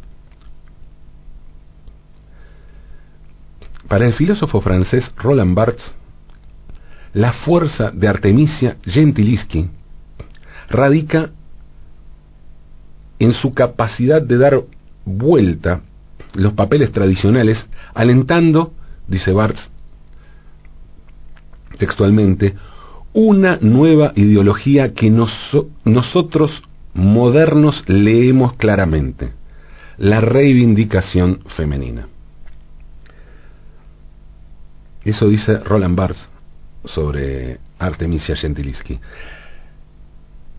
Para 3.87 4.05
el 4.05 4.13
filósofo 4.15 4.59
francés 4.59 5.09
Roland 5.15 5.55
Barthes, 5.55 5.93
la 7.13 7.31
fuerza 7.31 7.89
de 7.91 8.09
Artemisia 8.09 8.75
Gentileschi 8.83 9.69
radica 10.69 11.31
en 13.19 13.34
su 13.34 13.53
capacidad 13.53 14.21
de 14.21 14.38
dar 14.38 14.62
vuelta 15.05 15.82
los 16.34 16.53
papeles 16.53 16.91
tradicionales, 16.91 17.58
alentando, 17.93 18.73
dice 19.08 19.32
Barthes 19.32 19.69
textualmente, 21.79 22.55
una 23.13 23.58
nueva 23.62 24.12
ideología 24.15 24.93
que 24.93 25.10
nosotros 25.10 26.62
modernos 26.93 27.84
leemos 27.88 28.53
claramente, 28.53 29.32
la 29.97 30.21
reivindicación 30.21 31.39
femenina. 31.55 32.08
Eso 35.03 35.27
dice 35.27 35.58
Roland 35.60 35.95
Barthes 35.95 36.27
sobre 36.86 37.60
Artemisia 37.79 38.36
Gentileschi. 38.36 38.99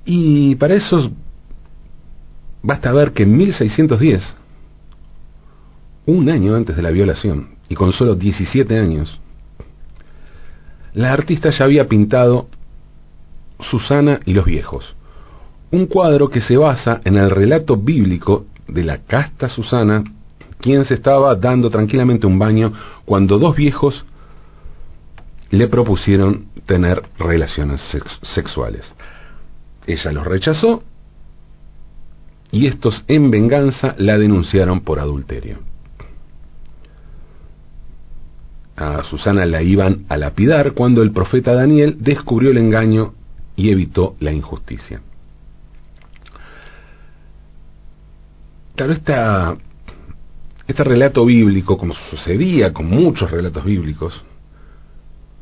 Y 0.07 0.55
para 0.57 0.75
eso 0.75 1.13
basta 2.63 2.93
ver 2.93 3.13
que 3.13 3.23
en 3.23 3.37
1610, 3.37 4.37
un 6.07 6.29
año 6.29 6.55
antes 6.55 6.77
de 6.77 6.83
la 6.83 6.91
violación, 6.91 7.57
y 7.69 7.75
con 7.75 7.93
solo 7.93 8.15
17 8.15 8.79
años, 8.79 9.21
la 10.95 11.13
artista 11.13 11.51
ya 11.51 11.65
había 11.65 11.87
pintado 11.87 12.49
Susana 13.61 14.21
y 14.25 14.35
los 14.35 14.45
viejos, 14.45 14.97
un 15.71 15.87
cuadro 15.87 16.29
que 16.29 16.41
se 16.41 16.57
basa 16.57 17.01
en 17.05 17.17
el 17.17 17.31
relato 17.31 17.77
bíblico 17.77 18.47
de 18.67 18.83
la 18.83 18.99
casta 18.99 19.49
Susana, 19.49 20.03
quien 20.61 20.85
se 20.85 20.95
estaba 20.95 21.35
dando 21.37 21.71
tranquilamente 21.71 22.27
un 22.27 22.39
baño 22.39 22.73
cuando 23.05 23.39
dos 23.39 23.55
viejos 23.57 24.05
le 25.51 25.69
propusieron 25.69 26.47
tener 26.67 27.03
relaciones 27.19 27.81
sexuales. 28.35 28.93
Ella 29.87 30.13
los 30.13 30.27
rechazó 30.27 30.83
y 32.53 32.67
estos 32.67 33.05
en 33.09 33.31
venganza 33.31 33.95
la 33.99 34.19
denunciaron 34.19 34.81
por 34.81 34.99
adulterio. 34.99 35.59
A 38.77 39.03
Susana 39.05 39.45
la 39.45 39.63
iban 39.63 40.07
a 40.09 40.17
lapidar 40.17 40.73
cuando 40.73 41.03
el 41.03 41.13
profeta 41.13 41.53
Daniel 41.55 41.97
descubrió 42.01 42.51
el 42.51 42.59
engaño 42.59 43.15
y 43.55 43.71
evitó 43.71 44.17
la 44.21 44.33
injusticia. 44.33 45.03
Claro, 48.75 48.93
esta, 48.95 49.57
este 50.67 50.83
relato 50.83 51.27
bíblico, 51.27 51.77
como 51.77 51.93
sucedía 52.11 52.73
con 52.73 52.87
muchos 52.87 53.31
relatos 53.31 53.63
bíblicos, 53.65 54.15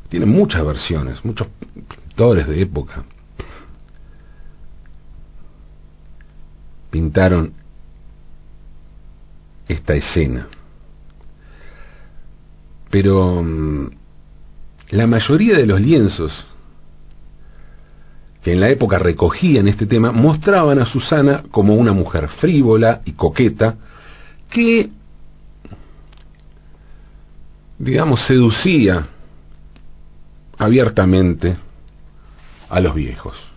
tiene 0.09 0.25
muchas 0.25 0.65
versiones, 0.65 1.23
muchos 1.23 1.47
pintores 1.73 2.47
de 2.47 2.61
época 2.61 3.05
pintaron 6.89 7.53
esta 9.67 9.93
escena. 9.93 10.47
Pero 12.89 13.43
mm, 13.43 13.89
la 14.89 15.07
mayoría 15.07 15.57
de 15.57 15.65
los 15.65 15.79
lienzos 15.79 16.33
que 18.41 18.53
en 18.53 18.61
la 18.61 18.69
época 18.69 18.97
recogían 18.97 19.67
este 19.67 19.85
tema 19.85 20.11
mostraban 20.11 20.79
a 20.79 20.85
Susana 20.85 21.43
como 21.51 21.75
una 21.75 21.93
mujer 21.93 22.29
frívola 22.29 23.01
y 23.05 23.11
coqueta 23.11 23.75
que, 24.49 24.89
digamos, 27.77 28.25
seducía 28.25 29.07
abiertamente 30.57 31.57
a 32.69 32.79
los 32.79 32.95
viejos. 32.95 33.48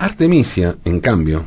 Artemisia, 0.00 0.76
en 0.86 1.00
cambio, 1.00 1.44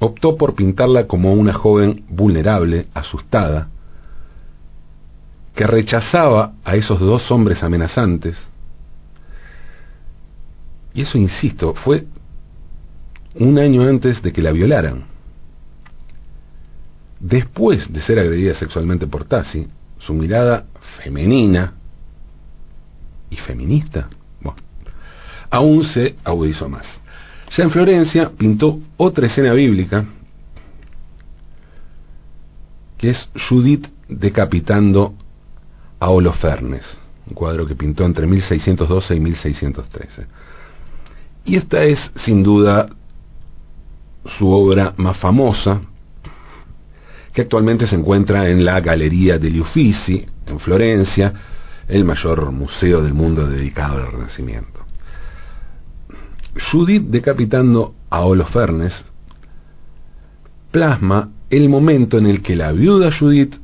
optó 0.00 0.38
por 0.38 0.54
pintarla 0.54 1.06
como 1.06 1.34
una 1.34 1.52
joven 1.52 2.02
vulnerable, 2.08 2.86
asustada, 2.94 3.68
que 5.54 5.66
rechazaba 5.66 6.54
a 6.64 6.76
esos 6.76 6.98
dos 6.98 7.30
hombres 7.30 7.62
amenazantes. 7.62 8.38
Y 10.94 11.02
eso, 11.02 11.18
insisto, 11.18 11.74
fue 11.74 12.06
un 13.34 13.58
año 13.58 13.82
antes 13.82 14.22
de 14.22 14.32
que 14.32 14.40
la 14.40 14.52
violaran. 14.52 15.04
Después 17.20 17.92
de 17.92 18.00
ser 18.00 18.18
agredida 18.18 18.54
sexualmente 18.54 19.06
por 19.06 19.26
Tassi, 19.26 19.68
su 19.98 20.14
mirada 20.14 20.64
femenina 21.02 21.74
y 23.28 23.36
feminista, 23.36 24.08
aún 25.50 25.84
se 25.84 26.16
agudizó 26.24 26.70
más. 26.70 26.86
Ya 27.56 27.64
en 27.64 27.70
Florencia 27.70 28.30
pintó 28.36 28.78
otra 28.96 29.26
escena 29.26 29.52
bíblica, 29.52 30.04
que 32.96 33.10
es 33.10 33.28
Judith 33.48 33.86
decapitando 34.08 35.14
a 36.00 36.10
Holofernes, 36.10 36.84
un 37.26 37.34
cuadro 37.34 37.66
que 37.66 37.74
pintó 37.74 38.04
entre 38.04 38.26
1612 38.26 39.14
y 39.14 39.20
1613. 39.20 40.26
Y 41.44 41.56
esta 41.56 41.82
es, 41.84 41.98
sin 42.24 42.42
duda, 42.42 42.88
su 44.36 44.50
obra 44.50 44.94
más 44.96 45.16
famosa, 45.16 45.80
que 47.32 47.42
actualmente 47.42 47.86
se 47.86 47.94
encuentra 47.94 48.48
en 48.48 48.64
la 48.64 48.80
Galería 48.80 49.38
degli 49.38 49.60
Uffizi, 49.60 50.26
en 50.46 50.58
Florencia, 50.58 51.32
el 51.86 52.04
mayor 52.04 52.50
museo 52.50 53.02
del 53.02 53.14
mundo 53.14 53.46
dedicado 53.46 53.98
al 53.98 54.12
Renacimiento. 54.12 54.87
Judith 56.70 57.04
decapitando 57.04 57.94
a 58.10 58.20
Holofernes 58.20 58.92
plasma 60.70 61.30
el 61.50 61.68
momento 61.68 62.18
en 62.18 62.26
el 62.26 62.42
que 62.42 62.56
la 62.56 62.72
viuda 62.72 63.10
Judith 63.18 63.54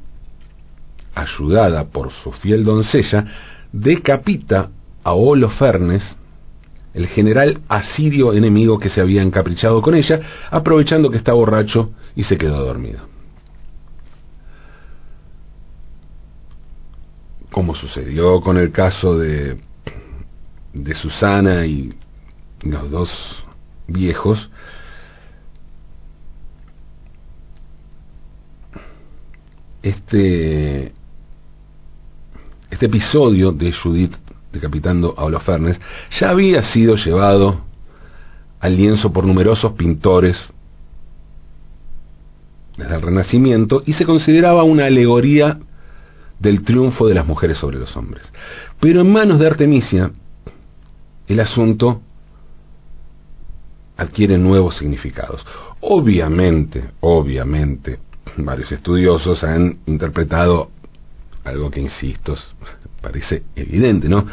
ayudada 1.14 1.84
por 1.84 2.12
su 2.12 2.32
fiel 2.32 2.64
doncella, 2.64 3.24
decapita 3.72 4.70
a 5.02 5.12
Holofernes, 5.12 6.02
el 6.92 7.06
general 7.08 7.60
asirio 7.68 8.32
enemigo 8.32 8.78
que 8.78 8.88
se 8.88 9.00
había 9.00 9.22
encaprichado 9.22 9.82
con 9.82 9.94
ella, 9.94 10.20
aprovechando 10.50 11.10
que 11.10 11.18
está 11.18 11.32
borracho 11.32 11.90
y 12.16 12.24
se 12.24 12.36
quedó 12.36 12.64
dormido. 12.64 13.00
Como 17.50 17.74
sucedió 17.74 18.40
con 18.40 18.56
el 18.56 18.72
caso 18.72 19.18
de, 19.18 19.58
de 20.72 20.94
Susana 20.94 21.66
y 21.66 21.92
los 22.64 22.90
dos 22.90 23.10
viejos, 23.86 24.50
este, 29.82 30.92
este 32.70 32.86
episodio 32.86 33.52
de 33.52 33.72
Judith 33.72 34.14
decapitando 34.52 35.14
a 35.18 35.24
Holofernes 35.24 35.78
ya 36.18 36.30
había 36.30 36.62
sido 36.62 36.96
llevado 36.96 37.60
al 38.60 38.76
lienzo 38.76 39.12
por 39.12 39.26
numerosos 39.26 39.72
pintores 39.72 40.36
desde 42.78 42.94
el 42.94 43.02
Renacimiento 43.02 43.82
y 43.84 43.92
se 43.92 44.06
consideraba 44.06 44.62
una 44.62 44.86
alegoría 44.86 45.58
del 46.38 46.62
triunfo 46.62 47.06
de 47.06 47.14
las 47.14 47.26
mujeres 47.26 47.58
sobre 47.58 47.78
los 47.78 47.94
hombres. 47.96 48.24
Pero 48.80 49.02
en 49.02 49.12
manos 49.12 49.38
de 49.38 49.46
Artemisia, 49.46 50.10
el 51.26 51.40
asunto 51.40 52.00
adquiere 53.96 54.38
nuevos 54.38 54.76
significados. 54.76 55.44
Obviamente, 55.80 56.84
obviamente, 57.00 57.98
varios 58.36 58.72
estudiosos 58.72 59.42
han 59.44 59.78
interpretado 59.86 60.70
algo 61.44 61.70
que, 61.70 61.80
insisto, 61.80 62.36
parece 63.00 63.44
evidente, 63.54 64.08
¿no? 64.08 64.26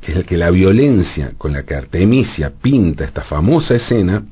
Que 0.00 0.24
que 0.24 0.36
la 0.36 0.50
violencia 0.50 1.32
con 1.36 1.52
la 1.52 1.64
que 1.64 1.74
Artemisia 1.74 2.50
pinta 2.50 3.04
esta 3.04 3.22
famosa 3.22 3.74
escena 3.74 4.22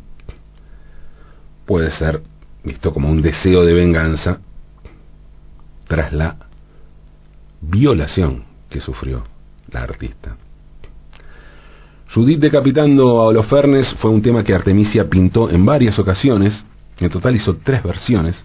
puede 1.67 1.91
ser 1.93 2.23
visto 2.63 2.93
como 2.93 3.09
un 3.09 3.23
deseo 3.23 3.65
de 3.65 3.73
venganza 3.73 4.39
tras 5.89 6.13
la 6.13 6.37
violación 7.61 8.45
que 8.69 8.81
sufrió 8.81 9.25
la 9.71 9.83
artista. 9.83 10.37
Judith 12.15 12.41
decapitando 12.41 13.21
a 13.21 13.27
Holofernes 13.29 13.89
fue 13.99 14.11
un 14.11 14.23
tema 14.23 14.45
que 14.45 14.55
Artemisia 14.55 15.09
pintó 15.09 15.51
en 15.51 15.65
varias 15.65 15.99
ocasiones, 15.99 16.55
en 16.99 17.11
total 17.11 17.35
hizo 17.37 17.57
tres 17.57 17.83
versiones, 17.83 18.37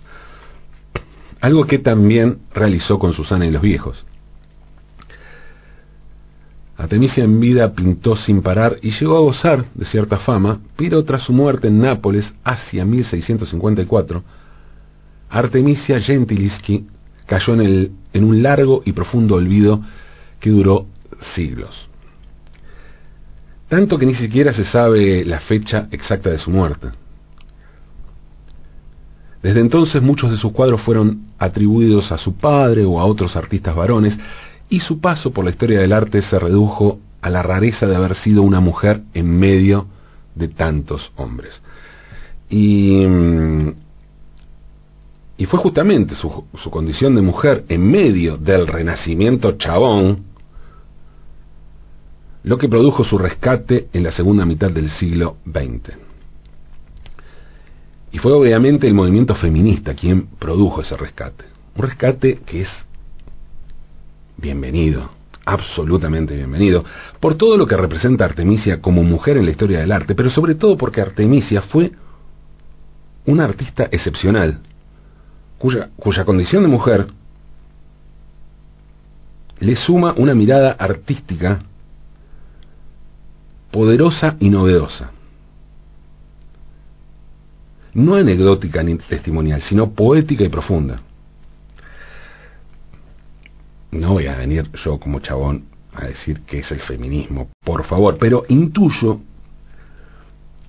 algo 1.41 1.65
que 1.65 1.79
también 1.79 2.39
realizó 2.53 2.97
con 2.97 3.13
Susana 3.13 3.45
y 3.45 3.51
los 3.51 3.61
viejos. 3.61 4.03
Artemisia 6.77 7.23
en 7.23 7.39
vida 7.39 7.73
pintó 7.73 8.15
sin 8.15 8.41
parar 8.41 8.77
y 8.81 8.91
llegó 8.91 9.17
a 9.17 9.21
gozar 9.21 9.65
de 9.73 9.85
cierta 9.85 10.17
fama, 10.17 10.59
pero 10.75 11.03
tras 11.03 11.23
su 11.23 11.33
muerte 11.33 11.67
en 11.67 11.79
Nápoles 11.81 12.31
hacia 12.43 12.85
1654, 12.85 14.23
Artemisia 15.29 15.99
Gentileschi 15.99 16.85
cayó 17.25 17.53
en, 17.55 17.61
el, 17.61 17.91
en 18.13 18.23
un 18.23 18.43
largo 18.43 18.83
y 18.85 18.93
profundo 18.93 19.35
olvido 19.35 19.81
que 20.39 20.51
duró 20.51 20.85
siglos. 21.35 21.89
Tanto 23.67 23.97
que 23.97 24.05
ni 24.05 24.15
siquiera 24.15 24.53
se 24.53 24.63
sabe 24.65 25.25
la 25.25 25.39
fecha 25.41 25.87
exacta 25.91 26.29
de 26.29 26.37
su 26.37 26.49
muerte. 26.49 26.87
Desde 29.43 29.59
entonces 29.59 30.01
muchos 30.01 30.31
de 30.31 30.37
sus 30.37 30.51
cuadros 30.51 30.81
fueron 30.81 31.27
atribuidos 31.37 32.11
a 32.11 32.17
su 32.17 32.35
padre 32.35 32.85
o 32.85 32.99
a 32.99 33.05
otros 33.05 33.35
artistas 33.35 33.75
varones, 33.75 34.17
y 34.69 34.79
su 34.79 34.99
paso 34.99 35.31
por 35.31 35.45
la 35.45 35.51
historia 35.51 35.79
del 35.79 35.93
arte 35.93 36.21
se 36.21 36.39
redujo 36.39 36.99
a 37.21 37.29
la 37.29 37.43
rareza 37.43 37.87
de 37.87 37.95
haber 37.95 38.15
sido 38.15 38.41
una 38.41 38.59
mujer 38.59 39.01
en 39.13 39.29
medio 39.29 39.87
de 40.35 40.47
tantos 40.47 41.11
hombres. 41.15 41.61
Y, 42.49 43.05
mm, 43.05 43.73
y 45.37 45.45
fue 45.45 45.59
justamente 45.59 46.15
su, 46.15 46.45
su 46.55 46.71
condición 46.71 47.15
de 47.15 47.21
mujer 47.21 47.65
en 47.69 47.89
medio 47.89 48.37
del 48.37 48.67
renacimiento 48.67 49.53
chabón 49.53 50.26
lo 52.47 52.57
que 52.57 52.69
produjo 52.69 53.03
su 53.03 53.17
rescate 53.17 53.89
en 53.91 54.03
la 54.03 54.11
segunda 54.13 54.45
mitad 54.45 54.71
del 54.71 54.89
siglo 54.91 55.35
XX. 55.45 55.97
Y 58.13 58.19
fue 58.19 58.31
obviamente 58.31 58.87
el 58.87 58.93
movimiento 58.93 59.35
feminista 59.35 59.93
quien 59.93 60.27
produjo 60.39 60.79
ese 60.79 60.95
rescate. 60.95 61.43
Un 61.75 61.83
rescate 61.83 62.39
que 62.45 62.61
es 62.61 62.69
bienvenido, 64.37 65.09
absolutamente 65.43 66.37
bienvenido, 66.37 66.85
por 67.19 67.35
todo 67.35 67.57
lo 67.57 67.67
que 67.67 67.75
representa 67.75 68.23
Artemisia 68.23 68.81
como 68.81 69.03
mujer 69.03 69.35
en 69.35 69.43
la 69.43 69.51
historia 69.51 69.79
del 69.79 69.91
arte, 69.91 70.15
pero 70.15 70.29
sobre 70.29 70.55
todo 70.55 70.77
porque 70.77 71.01
Artemisia 71.01 71.63
fue 71.63 71.91
una 73.25 73.43
artista 73.43 73.89
excepcional, 73.91 74.59
cuya, 75.57 75.89
cuya 75.97 76.23
condición 76.23 76.63
de 76.63 76.69
mujer 76.69 77.07
le 79.59 79.75
suma 79.75 80.13
una 80.15 80.33
mirada 80.33 80.71
artística 80.71 81.59
poderosa 83.71 84.37
y 84.39 84.49
novedosa 84.49 85.11
no 87.97 88.13
anecdótica 88.13 88.83
ni 88.83 88.95
testimonial, 88.95 89.63
sino 89.63 89.89
poética 89.91 90.43
y 90.43 90.49
profunda. 90.49 91.01
No 93.91 94.13
voy 94.13 94.27
a 94.27 94.35
venir 94.35 94.69
yo 94.85 94.99
como 94.99 95.19
chabón 95.19 95.63
a 95.95 96.05
decir 96.05 96.41
que 96.41 96.59
es 96.59 96.71
el 96.71 96.81
feminismo, 96.81 97.49
por 97.63 97.85
favor, 97.85 98.17
pero 98.19 98.45
intuyo 98.49 99.21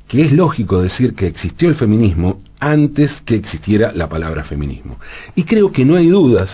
que 0.07 0.25
es 0.25 0.33
lógico 0.33 0.81
decir 0.81 1.15
que 1.15 1.27
existió 1.27 1.69
el 1.69 1.75
feminismo 1.75 2.41
antes 2.61 3.13
que 3.27 3.35
existiera 3.35 3.93
la 3.93 4.09
palabra 4.09 4.45
feminismo. 4.45 4.99
Y 5.35 5.45
creo 5.45 5.71
que 5.71 5.85
no 5.85 5.97
hay 5.97 6.09
dudas 6.09 6.49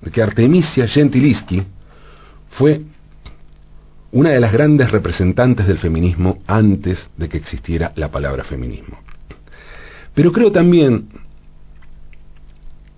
de 0.00 0.10
que 0.10 0.22
Artemisia 0.22 0.88
Gentileschi 0.88 1.64
fue 2.52 2.80
una 4.12 4.30
de 4.30 4.40
las 4.40 4.52
grandes 4.52 4.90
representantes 4.90 5.66
del 5.66 5.78
feminismo 5.78 6.38
antes 6.46 6.98
de 7.16 7.28
que 7.28 7.36
existiera 7.36 7.92
la 7.96 8.10
palabra 8.10 8.44
feminismo. 8.44 8.98
Pero 10.14 10.32
creo 10.32 10.50
también 10.50 11.08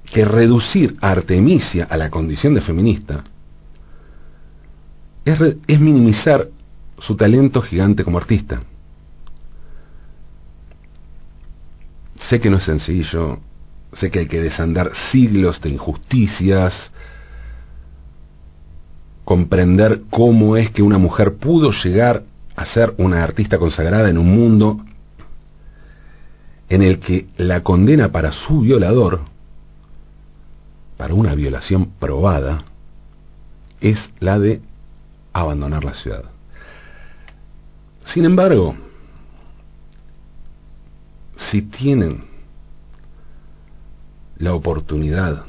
que 0.05 0.25
reducir 0.25 0.97
a 1.01 1.11
Artemisia 1.11 1.87
a 1.89 1.97
la 1.97 2.11
condición 2.11 2.55
de 2.55 2.61
feminista 2.61 3.25
es, 5.25 5.39
es 5.67 5.81
minimizar 5.81 6.49
su 6.99 7.17
talento 7.17 7.63
gigante 7.63 8.05
como 8.05 8.19
artista. 8.19 8.63
Sé 12.29 12.41
que 12.41 12.51
no 12.51 12.59
es 12.59 12.65
sencillo, 12.65 13.41
sé 13.95 14.11
que 14.11 14.21
hay 14.21 14.27
que 14.27 14.41
desandar 14.41 14.93
siglos 15.11 15.61
de 15.61 15.71
injusticias, 15.71 16.75
comprender 19.25 20.03
cómo 20.11 20.57
es 20.57 20.71
que 20.71 20.83
una 20.83 20.99
mujer 20.99 21.37
pudo 21.37 21.71
llegar 21.85 22.25
a 22.57 22.67
ser 22.67 22.95
una 22.99 23.23
artista 23.23 23.59
consagrada 23.59 24.11
en 24.11 24.19
un 24.19 24.35
mundo 24.35 24.81
en 26.69 26.83
el 26.83 27.01
que 27.01 27.27
la 27.37 27.63
condena 27.63 28.13
para 28.13 28.33
su 28.33 28.61
violador, 28.61 29.21
para 30.97 31.15
una 31.15 31.35
violación 31.35 31.93
probada, 31.99 32.65
es 33.81 33.99
la 34.21 34.39
de 34.39 34.61
abandonar 35.33 35.85
la 35.85 35.95
ciudad. 35.95 36.25
Sin 38.13 38.25
embargo, 38.25 38.75
si 41.51 41.63
tienen 41.63 42.25
la 44.39 44.55
oportunidad 44.55 45.45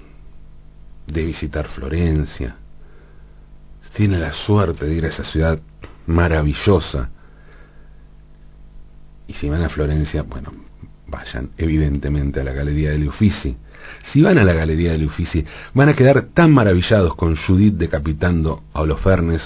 de 1.08 1.26
visitar 1.26 1.68
Florencia, 1.70 2.56
si 3.92 3.98
tienen 3.98 4.22
la 4.22 4.34
suerte 4.34 4.86
de 4.86 4.96
ir 4.96 5.06
a 5.06 5.10
esa 5.10 5.24
ciudad 5.24 5.60
maravillosa, 6.08 7.10
y 9.28 9.34
si 9.34 9.48
van 9.48 9.64
a 9.64 9.70
Florencia, 9.70 10.24
bueno, 10.24 10.52
vayan 11.08 11.52
evidentemente 11.58 12.42
a 12.42 12.44
la 12.44 12.54
Galería 12.54 12.92
de 12.92 13.08
Uffizi. 13.08 13.56
Si 14.12 14.22
van 14.22 14.38
a 14.38 14.44
la 14.44 14.54
Galería 14.54 14.98
de 14.98 15.06
Uffizi, 15.06 15.46
van 15.74 15.90
a 15.90 15.94
quedar 15.94 16.24
tan 16.34 16.52
maravillados 16.52 17.16
con 17.16 17.36
Judith 17.36 17.76
decapitando 17.76 18.64
a 18.74 18.82
Holofernes 18.82 19.42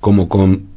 como 0.00 0.28
con 0.28 0.68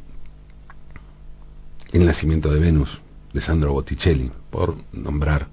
El 1.92 2.06
nacimiento 2.06 2.52
de 2.52 2.60
Venus 2.60 3.00
de 3.32 3.40
Sandro 3.40 3.72
Botticelli, 3.72 4.30
por 4.50 4.76
nombrar 4.92 5.48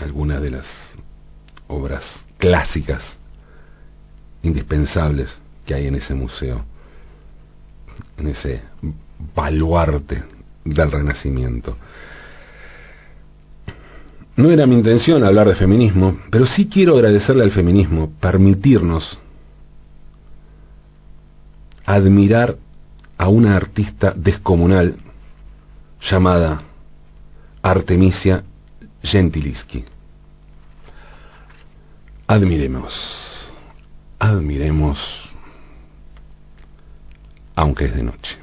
algunas 0.00 0.40
de 0.40 0.50
las 0.50 0.66
obras 1.68 2.04
clásicas 2.38 3.02
indispensables 4.42 5.28
que 5.68 5.74
hay 5.74 5.86
en 5.86 5.96
ese 5.96 6.14
museo, 6.14 6.64
en 8.16 8.28
ese 8.28 8.62
baluarte 9.34 10.24
del 10.64 10.90
Renacimiento. 10.90 11.76
No 14.34 14.50
era 14.50 14.66
mi 14.66 14.76
intención 14.76 15.22
hablar 15.24 15.46
de 15.46 15.56
feminismo, 15.56 16.20
pero 16.30 16.46
sí 16.46 16.68
quiero 16.68 16.94
agradecerle 16.94 17.44
al 17.44 17.50
feminismo 17.50 18.10
permitirnos 18.18 19.18
admirar 21.84 22.56
a 23.18 23.28
una 23.28 23.54
artista 23.54 24.14
descomunal 24.16 24.96
llamada 26.00 26.62
Artemisia 27.60 28.42
Gentileschi. 29.02 29.84
Admiremos, 32.26 32.92
admiremos, 34.18 35.27
aunque 37.58 37.86
es 37.86 37.94
de 37.94 38.04
noche. 38.04 38.36